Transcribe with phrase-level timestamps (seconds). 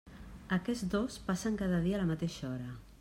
[0.55, 2.73] Aquests dos passen cada dia a la mateixa hora.